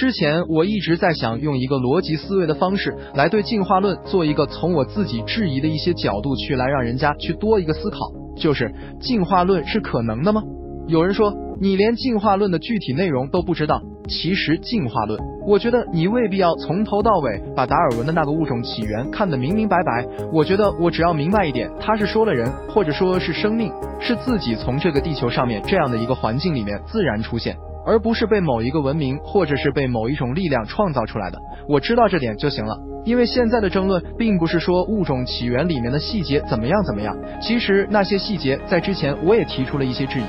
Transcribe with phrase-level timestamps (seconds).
[0.00, 7.98] 之前我一直在想用一个逻辑思维的方式来对进化论做一个从我自己质疑的一些角度去来让人家去多一个思考，
[8.34, 10.42] 就是进化论是可能的吗？
[10.88, 20.06] 有人说你连进化论的具体内容都不知道，其实进化论，我觉得你未必要从头到尾把达尔文的那个物种起源看得明明白白。
[20.32, 23.70] 我觉得我只要明白一点，他是说了人，或者说是生命，
[24.00, 27.54] 是自己从这个地球上面这样的一个环境里面自然出现。
[27.86, 32.76] 而不是被某一个文明或者是被某一种力量创造出来的，我知道这点就行了。
[33.04, 40.24] 因为现在的争论并不是说物种起源里面的细节怎么样怎么样，其实那些细节在之前我也提出了一些质疑。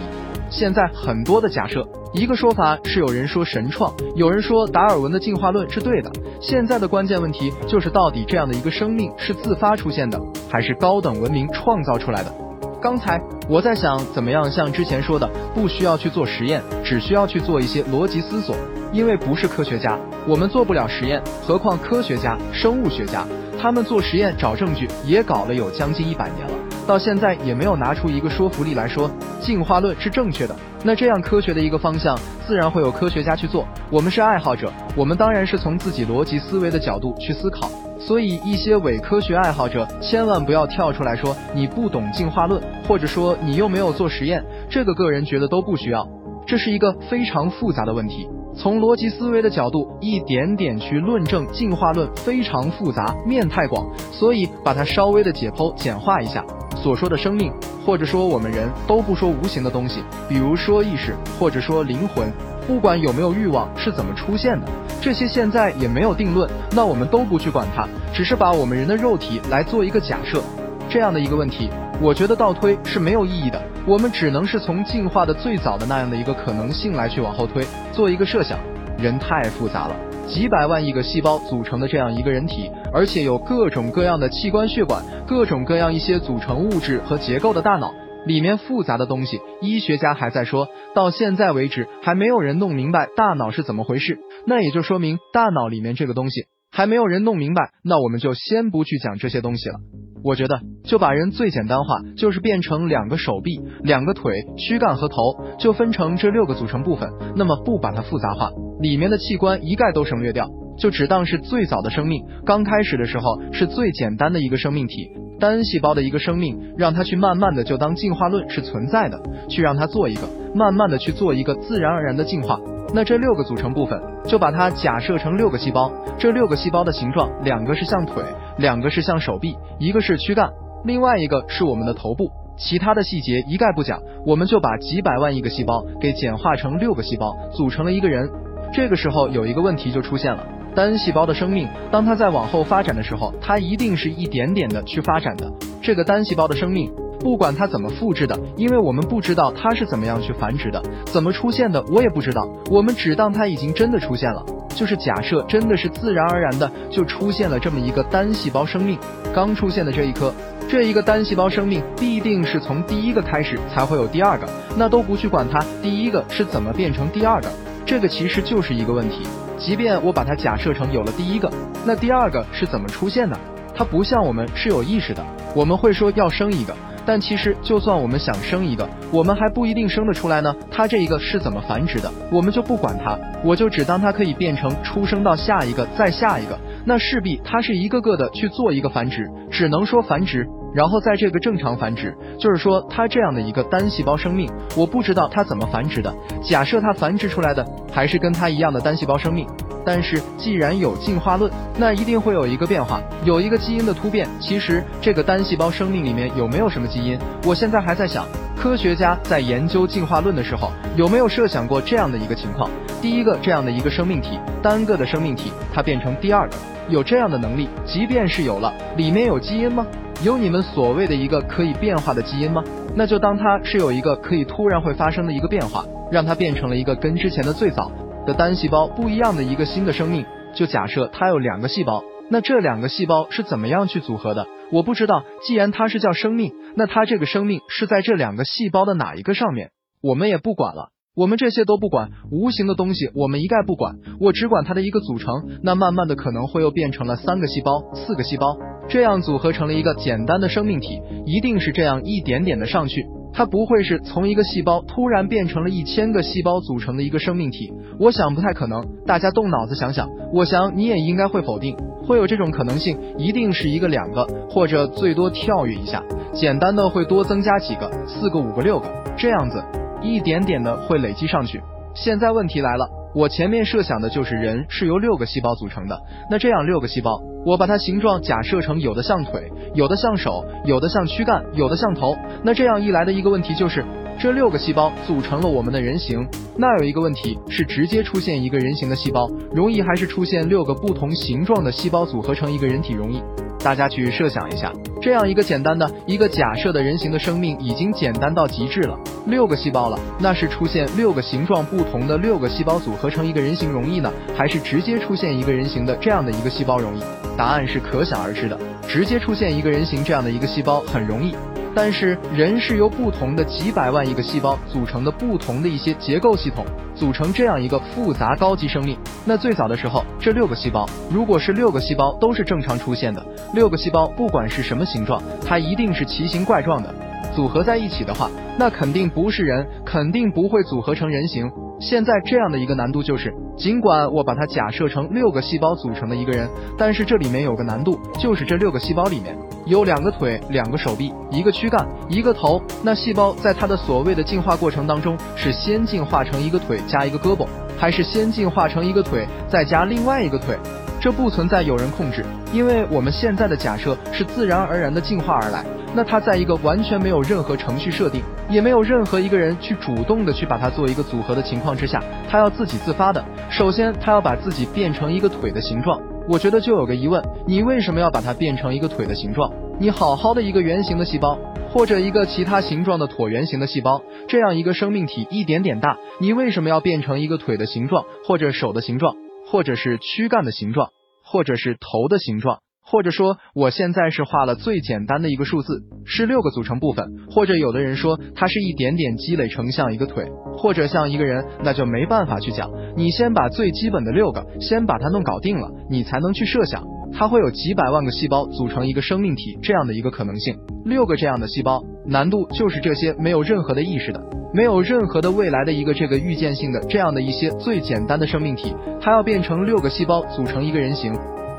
[0.49, 6.11] 现在很多的假设，一个说法是有人说神创，有人说达尔文的进化论是对的。
[6.41, 12.50] 现在的关键问题就是到底这样的一个生命是自发出现的，还是高等文明创造出来的？
[12.81, 18.55] 刚才我在想，怎么样像之前说的，不需要去做实验，只需要去做一些逻辑思索。
[18.91, 19.95] 因为不是科学家，
[20.27, 23.23] 我们做不了实验，何况科学家、生物学家，
[23.61, 26.53] 他们做实验找证据也搞了有将近一百年了，
[26.87, 30.55] 到现在也没有拿出一个说服力来说进化论是正确的。
[30.83, 33.63] 那这样科学的一个方向，自然会有科学家去做。
[33.91, 37.69] 我们是爱好者，我们当然是从自己逻辑思维的角度去思考。
[38.05, 46.05] 所以，一些伪科学爱好者千万不要跳出来说你不懂进化论，或者说你又没有做实验，这个个人觉得都不需要。
[46.45, 56.43] 这是一个非常复杂的问题，从逻辑思维的角度一点点去论证进化论非常复杂，面太广，所以把它稍微的解剖简化一下。
[56.75, 57.53] 所说的生命，
[57.85, 62.33] 或者说我们人都不说无形的东西，比如说意识，或者说灵魂。
[62.67, 64.67] 不管有没有欲望是怎么出现的，
[65.01, 70.41] 这些现在也没有定论，那我们都不去管它，只是把我们人的肉体来做一个假设，
[70.89, 71.69] 这样的一个问题，
[72.01, 78.57] 我觉得倒推是没有意义的，我们只能是从进化的最早的那样的一个可能性来去往后推，做一个设想。
[78.97, 79.95] 人太复杂了，
[80.27, 87.91] 几百万亿个细胞组成的这样一个人体，而且有各种各样的器官血管，各种各样一些组成物质和结构的大脑。
[88.25, 94.19] 里面复杂的东西，医学家还在说，到现在为止还没有人弄明白大脑是怎么回事。
[94.45, 97.71] 那也就说明大脑里面这个东西还没有人弄明白。
[97.83, 99.75] 那我们就先不去讲这些东西了。
[100.23, 105.15] 我觉得就把人最简单化，就是变成两个手臂、两个腿、躯干和头，
[105.57, 107.09] 就分成这六个组成部分。
[107.35, 115.09] 那么不把它复杂化，里面的器官一概都省略掉，就只当是最早的生命，刚开始的时候是最简单的一个生命体。
[115.41, 119.19] 单细胞的一个生命，让它去慢慢的就当进化论是存在的，
[119.49, 120.21] 去让它做一个
[120.55, 122.59] 慢慢的去做一个自然而然的进化。
[122.93, 128.23] 那这六个组成部分，就把它假设成六个细胞，这六个细胞的形状，两个是像腿，
[128.57, 130.51] 两个是像手臂，一个是躯干，
[130.85, 132.29] 另外一个是我们的头部。
[132.57, 138.29] 其他的细节一概不讲，我们就把几百万亿个细胞给简化成六个细胞，组成了一个人。
[138.73, 140.45] 这个时候有一个问题就出现了。
[140.75, 145.51] 单细胞的生命，当它在往后发展的时候，它一定是一点点的去发展的。
[145.81, 146.89] 这个单细胞的生命，
[147.19, 152.47] 不管它怎么复制的，因为我们不知道它是怎么样去繁殖的，怎么出现的，我也不知道。
[152.69, 158.97] 我们只当它已经真的出现了，就是假设真的是自然而然的就出现了这么一个单细胞生命。
[159.33, 160.33] 刚出现的这一颗，
[160.69, 167.49] 这一个单细胞生命必定是从第一个开始才会有第二个，那都不去管它第一个是怎么变成第二个，
[167.85, 169.27] 这个其实就是一个问题。
[169.63, 171.47] 即便我把它假设成有了第一个，
[171.85, 173.37] 那第二个是怎么出现的？
[173.75, 175.23] 它不像我们是有意识的，
[175.55, 180.51] 我们会说要生一个，但其实就算我们想生一个，我们还不一定生得出来呢。
[180.71, 182.11] 它这一个是怎么繁殖的？
[182.31, 190.47] 我们就不管它，我就只当它可以变成出生到下一个，再下一个，那势必它是一个个的去做一个繁殖，只能说繁殖。
[190.73, 196.13] 然后在这个正常繁殖，就是说它这样的一个单细胞生命，我不知道它怎么繁殖的。
[196.41, 199.45] 假设它繁殖出来的还是跟它一样的单细胞生命，
[199.85, 204.27] 但是既然有进化论，那一定会有一个变化，有一个基因的突变。
[204.39, 207.19] 其实这个单细胞生命里面有没有什么基因？
[207.45, 212.69] 我现在还在想，科学家在研究进化论的时候，有没有设想过这样的一个情况？
[213.01, 216.55] 第一个这样的一个生命体，单个的生命体，它变成第二个，
[216.87, 217.67] 有这样的能力？
[217.85, 219.85] 即便是有了，里面有基因吗？
[220.23, 222.63] 有你们所谓的一个可以变化的基因吗？
[222.95, 227.91] 那就当它是有一个可以突然会发生的一个变化，让它变成了一个跟之前的最早
[228.27, 230.23] 的单细胞不一样的一个新的生命。
[230.53, 234.45] 就假设它有两个细胞，那这两个细胞是怎么样去组合的？
[234.71, 235.23] 我不知道。
[235.47, 239.71] 既然它是叫生命，那它这个生命是在这两个细胞的哪一个上面？
[240.03, 245.47] 我们也不管了，我们这些都不管，无形的东西我们一概不管，我只管它的一个组成。
[245.63, 248.55] 那慢慢的可能会又变成了三个细胞、四个细胞。
[248.91, 257.71] 这样组合成了一个简单的生命体，一定是这样一点点的上去，它不会是从一个细胞突然变成了一千个细胞组成的一个生命体。
[257.97, 258.85] 我想不太可能。
[259.05, 261.73] 大家动脑子想想，我想你也应该会否定，
[262.05, 266.03] 会有这种可能性，一定是一个、两个，或者最多跳跃一下，
[266.33, 269.63] 简单的会多增加几个，四个、五个、六个，这样子
[270.01, 271.61] 一点点的会累积上去。
[271.95, 272.85] 现在问题来了。
[273.13, 275.99] 我前面设想的就是人是由六个细胞组成的，
[276.29, 282.15] 那这样六个细胞，我把它形状假设成有的像腿，有的像手，有的像躯干，有的像头。
[282.43, 283.83] 那这样一来的一个问题就是，
[284.19, 286.27] 这六个细胞组成了我们的人形。
[286.55, 293.21] 那有一个问题是，直接出现一个人形的细胞容易，还是出现六个不同形状的细胞组合成一个人体容易？
[293.63, 294.71] 大家去设想一下，
[295.01, 298.97] 这样一个简单的一个假设的人形的生命已经简单到极致了，
[299.27, 307.01] 六个细胞了，那是出现六个形状不同的六个细胞组合成一个人形容易呢，还是直接出现一个人形的这样的一个细胞容易？
[307.37, 311.35] 答案是可想而知的，直接出现一个人形这样的一个细胞很容易。
[311.73, 318.97] 但是人是由不同的几百万亿个细胞组成的不同的一些结构系统，组成这样一个复杂高级生命。
[319.25, 326.93] 那最早的时候，这六个细胞如果是六个细胞都是正常出现的，六个细胞不管是什么形状，它一定是奇形怪状的。
[327.33, 328.29] 组合在一起的话，
[328.59, 331.49] 那肯定不是人，肯定不会组合成人形。
[331.81, 336.47] 现在这样的一个难度就是，尽管我把它假设成六个细胞组成的一个人，
[336.77, 339.35] 但是这里面有个难度，就是这六个细胞里面。
[339.65, 342.61] 有两个腿，两个手臂，一个躯干，一个头。
[342.83, 347.47] 那细胞在它的所谓的进化过程当中，是先进化成一个腿加一个胳膊，
[347.77, 350.55] 还是先进化成一个腿再加另外一个腿？
[350.99, 352.23] 这不存在有人控制，
[352.53, 355.65] 因为我们现在的假设是自然而然的进化而来。
[355.93, 366.01] 那它在一个完全没有任何程序设定，也没有任何一个人去主动的去把它做一个组合的情况之下，它要自己自发的，首先它要把自己变成一个腿的形状。
[366.29, 369.51] 我觉得就有个疑问，你为什么要把它变成一个腿的形状？
[369.79, 371.37] 你好好的一个圆形的细胞，
[371.69, 379.15] 或者一个其他形状的椭圆形的细胞，这样一个生命体一点点大，你为什么要变成一个腿的形状，或者手的形状，
[379.47, 380.89] 或者是躯干的形状，
[381.25, 382.59] 或者是头的形状？
[382.91, 387.05] 或者说，我现在是画了最简单的一个数字，是六个组成部分。
[387.31, 390.25] 或者有的人说，它是一点点积累成像一个腿，
[390.57, 392.69] 或者像一个人，那就没办法去讲。
[392.97, 396.83] 你先把最基本的六个，先把它弄搞定了，你才能去设想
[397.13, 400.57] 它会有几百万个细胞组成一个生命体这样的一个可能性。
[400.83, 404.21] 六个这样的细胞，难度就是这些没有任何的意识的，
[404.53, 411.13] 没有任何的未来的一个这个预见性的这样的一些最简单的生命体，它要变成六个细胞组成一个人形。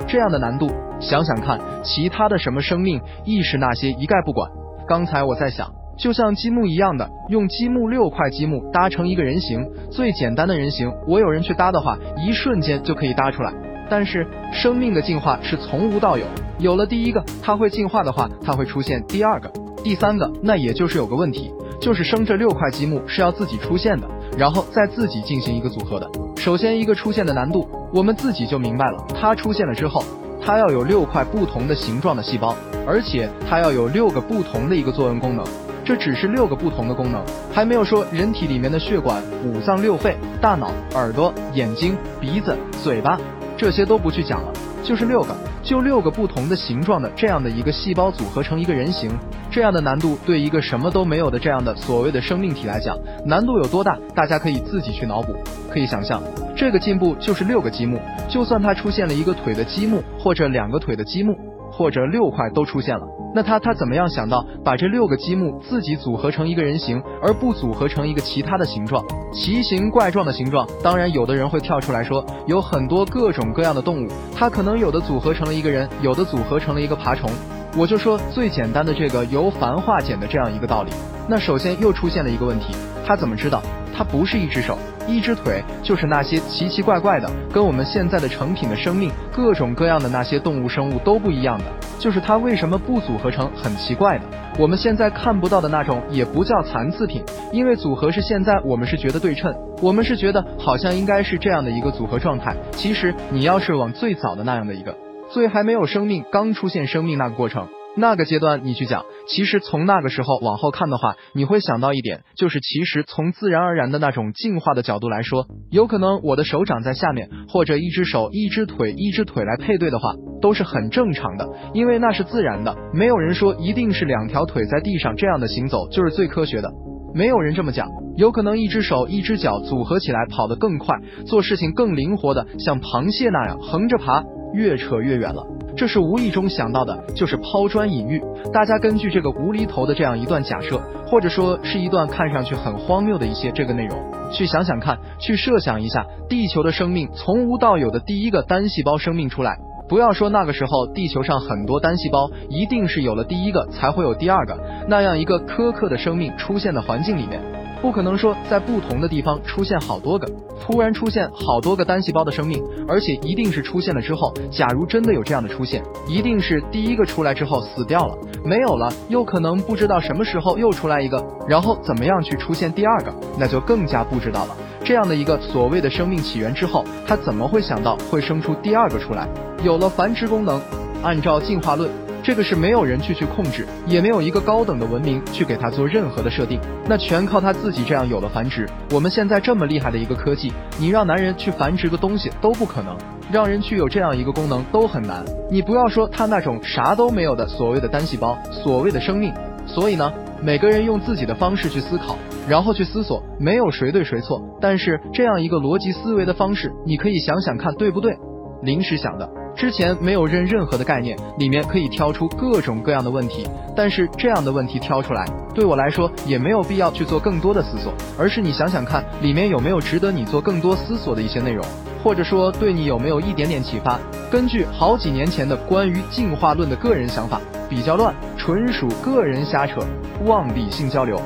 [0.08, 0.69] 这样的难度，
[1.03, 4.49] 想想看，其他的什么生命意识那些一概不管。
[4.87, 5.69] 刚才我在想，
[5.99, 13.53] 就像积木一样的，用积木六块积木搭成一个人形，最简单的人形，我有人去搭的话，一瞬间就可以搭出来。
[13.91, 16.25] 但是生命的进化是从无到有，
[16.59, 19.51] 有了第一个，它会进化的话，它会出现第二个、
[19.83, 24.09] 第三个，那也就是有个问题，就是生这六块积木是要自己出现的，
[24.39, 26.09] 然后再自己进行一个组合的。
[26.37, 27.69] 首先一个出现的难度。
[27.95, 30.03] 我们自己就明白了，它出现了之后，
[30.44, 35.44] 它要有六块不同的形状的细胞，而且它要有六个不同的一个作用功能。
[35.85, 37.23] 这只是六个不同的功能，
[37.53, 43.19] 还没有说人体里面的血管、五脏六肺、大脑、耳朵、眼睛、鼻子、嘴巴
[43.56, 44.53] 这些都不去讲了。
[44.82, 49.11] 就是六个，就六个不同的形状的这样的一个细胞组合成一个人形，
[49.50, 53.96] 这样的难度对一个什么都没有的这样的所谓的生命体来讲，难度有多大？
[54.14, 55.34] 大家可以自己去脑补，
[55.70, 56.20] 可以想象，
[56.56, 61.52] 这个进步就是六个积木，就算它出现了一个腿的积木，或者两个腿的积木。
[61.72, 69.02] 或者六块都出现了，那他他怎么样想到把这六个积木自己组合成一个人形，而不组合成一个其他的形状，
[69.32, 70.69] 奇形怪状的形状？
[70.84, 77.31] 当然，有的人会跳出来说，有很多各种各样的动物，它可能有的组合成了一个人，有的组合成了一个爬虫。
[77.74, 80.91] 我就说最简单的这个由繁化简的这样一个道理。
[81.26, 82.74] 那首先又出现了一个问题，
[83.06, 83.62] 他怎么知道
[83.94, 84.79] 它不是一只手？
[85.08, 91.65] 一只腿就是那些奇奇怪怪的，跟我们现在的成品的生命各种各样的那些动物生物都不一样的，
[91.99, 94.25] 就是它为什么不组合成很奇怪的？
[94.58, 102.55] 我们现在看不到的那种也不叫残次品，因为组合是现在我们是觉得对称，我们是觉得好像应该是这样的一个组合状态。
[102.70, 104.96] 其实你要是往最早的那样的一个，
[105.31, 107.67] 最还没有生命，刚出现生命那个过程。
[107.94, 122.75] 那个阶段你去讲，其实从那个时候往后看的话，你会想到一点，就是其实从自然而然的那种进化的角度来说，有可能我的手掌在下面，或者一只手、一只腿、一只腿来配对的话，都是很正常的，因为那是自然的。
[122.94, 126.70] 没有人说一定是两条腿在地上这样的行走就是最科学的，
[127.15, 127.89] 没有人这么讲。
[128.17, 130.96] 有可能一只手、一只脚组合起来跑得更快，
[131.27, 134.22] 做事情更灵活的，像螃蟹那样横着爬。
[134.53, 135.47] 越扯越远了。
[135.77, 138.23] 这是无意中想到的，就是抛砖引玉。
[138.53, 143.99] 大家根据这个无厘头的这样一段假设，或者说是一段看上去很荒谬的一些这个内容，
[144.31, 149.56] 去想想看，去设想一下，地球的生命从无到有的第一个单细胞生命出来。
[149.89, 157.43] 不要说那个时候地球上很多单细胞，一定是有了第一个才会有第二个那样一个苛刻的生命出现的环境里面。
[157.82, 160.27] 不可能说在不同的地方出现好多个，
[160.60, 174.56] 突然出现好多个单细胞的生命，而且一定是出现了之后，假如真的有这样的出现，一定是第一个出来之后死掉了，没有了，又可能不知道什么时候又出来一个，然后怎么样去出现第二个，那就更加不知道了。
[174.84, 179.29] 这样的一个所谓的生命起源之后，他怎么会想到会生出第二个出来？
[179.65, 180.60] 有了繁殖功能，
[181.03, 181.91] 按照进化论。
[182.22, 188.64] 这个是没有人去去控制，也没有一个高等的文明去给它做任何的设定，那全靠它自己这样有了繁殖。
[188.93, 192.96] 我们现在这么厉害的一个科技，你让男人去繁殖个东西都不可能，
[193.32, 195.24] 让人去有这样一个功能都很难。
[195.50, 199.32] 你不要说他那种啥都没有的所谓的单细胞，所谓的生命。
[199.67, 202.17] 所以呢，每个人用自己的方式去思考，
[202.48, 204.41] 然后去思索，没有谁对谁错。
[204.60, 208.17] 但是这样一个逻辑思维的方式，你可以想想看对不对？
[208.62, 209.29] 临时想的。
[209.55, 221.65] 之前没有认任何的概念，里面可以挑出各种各样的问题，但是这样的问题挑出来，对我来说也没有必要去做更多的思索，而是你想想看，里面有没有值得你做更多思索的一些内容，
[222.03, 223.99] 或者说对你有没有一点点启发。
[224.31, 229.81] 根据好几年前的关于进化论的个人想法，比较乱，纯属个人瞎扯，
[230.25, 231.21] 望理性交流。